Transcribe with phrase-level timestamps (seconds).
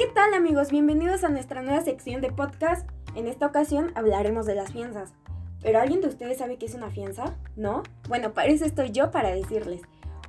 [0.00, 0.70] ¿qué tal amigos?
[0.70, 2.88] Bienvenidos a nuestra nueva sección de podcast.
[3.14, 5.12] En esta ocasión hablaremos de las fianzas.
[5.60, 7.36] ¿Pero alguien de ustedes sabe qué es una fianza?
[7.54, 7.82] ¿No?
[8.08, 9.82] Bueno, para eso estoy yo para decirles.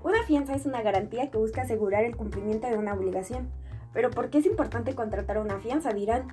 [0.03, 3.49] Una fianza es una garantía que busca asegurar el cumplimiento de una obligación.
[3.93, 5.93] Pero ¿por qué es importante contratar una fianza?
[5.93, 6.27] Dirán.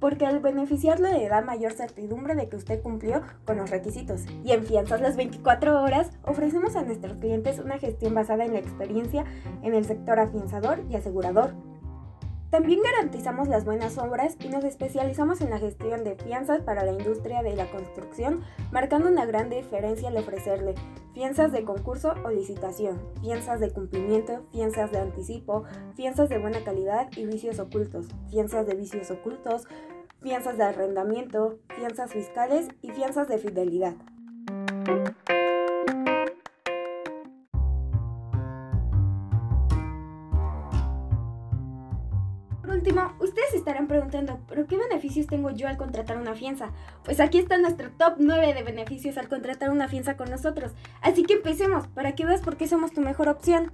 [0.00, 4.24] Porque al beneficiarlo le da mayor certidumbre de que usted cumplió con los requisitos.
[4.44, 8.60] Y en Fianzas las 24 horas ofrecemos a nuestros clientes una gestión basada en la
[8.60, 9.26] experiencia
[9.62, 11.52] en el sector afianzador y asegurador
[12.52, 16.92] también garantizamos las buenas obras y nos especializamos en la gestión de fianzas para la
[16.92, 20.74] industria de la construcción, marcando una gran diferencia al ofrecerle
[21.14, 25.64] fianzas de concurso o licitación, fianzas de cumplimiento, fianzas de anticipo,
[25.96, 29.66] fianzas de buena calidad y vicios ocultos, fianzas de vicios ocultos,
[30.20, 33.94] fianzas de arrendamiento, fianzas fiscales y fianzas de fidelidad.
[42.72, 46.70] Último, ustedes estarán preguntando, ¿pero qué beneficios tengo yo al contratar una fianza?
[47.04, 50.72] Pues aquí está nuestro top 9 de beneficios al contratar una fianza con nosotros.
[51.00, 53.72] Así que empecemos, para que veas por qué somos tu mejor opción.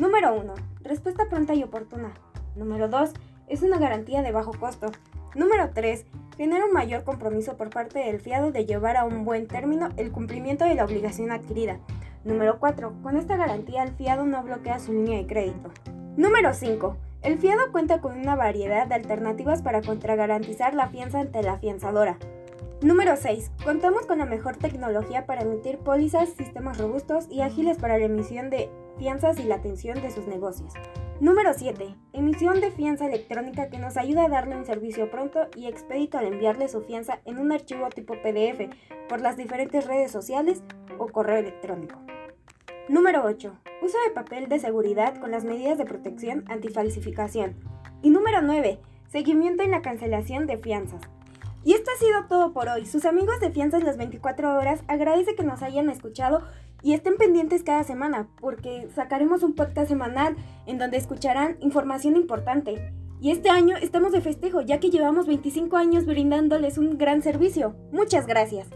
[0.00, 0.54] Número 1.
[0.82, 2.12] Respuesta pronta y oportuna.
[2.54, 3.12] Número 2.
[3.48, 4.90] Es una garantía de bajo costo.
[5.34, 6.06] Número 3.
[6.36, 10.12] Genera un mayor compromiso por parte del fiado de llevar a un buen término el
[10.12, 11.78] cumplimiento de la obligación adquirida.
[12.24, 12.92] Número 4.
[13.02, 15.70] Con esta garantía el fiado no bloquea su línea de crédito.
[16.16, 16.96] Número 5.
[17.22, 22.18] El fiado cuenta con una variedad de alternativas para contragarantizar la fianza ante la fianzadora.
[22.82, 23.52] Número 6.
[23.64, 28.50] Contamos con la mejor tecnología para emitir pólizas, sistemas robustos y ágiles para la emisión
[28.50, 30.74] de fianzas y la atención de sus negocios.
[31.18, 31.96] Número 7.
[32.12, 36.26] Emisión de fianza electrónica que nos ayuda a darle un servicio pronto y expedito al
[36.26, 38.68] enviarle su fianza en un archivo tipo PDF
[39.08, 40.62] por las diferentes redes sociales
[40.98, 41.98] o correo electrónico.
[42.88, 43.52] Número 8.
[43.82, 47.56] Uso de papel de seguridad con las medidas de protección antifalsificación.
[48.00, 48.78] Y número 9.
[49.08, 51.00] Seguimiento en la cancelación de fianzas.
[51.64, 52.86] Y esto ha sido todo por hoy.
[52.86, 56.44] Sus amigos de Fianzas las 24 horas agradece que nos hayan escuchado
[56.80, 60.36] y estén pendientes cada semana porque sacaremos un podcast semanal
[60.66, 62.92] en donde escucharán información importante.
[63.20, 67.74] Y este año estamos de festejo ya que llevamos 25 años brindándoles un gran servicio.
[67.90, 68.68] Muchas gracias.